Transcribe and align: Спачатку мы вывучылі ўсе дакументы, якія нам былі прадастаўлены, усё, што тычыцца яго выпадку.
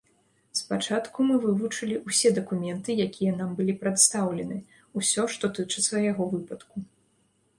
Спачатку 0.59 1.25
мы 1.31 1.35
вывучылі 1.43 1.95
ўсе 2.07 2.31
дакументы, 2.37 2.95
якія 3.07 3.35
нам 3.43 3.51
былі 3.59 3.75
прадастаўлены, 3.83 4.57
усё, 5.01 5.27
што 5.35 5.51
тычыцца 5.59 6.03
яго 6.11 6.23
выпадку. 6.33 6.75